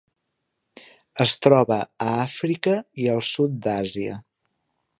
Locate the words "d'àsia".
3.67-4.17